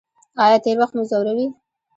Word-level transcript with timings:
ایا 0.43 0.57
تیر 0.63 0.77
وخت 0.79 0.93
مو 0.95 1.03
ځوروي؟ 1.09 1.47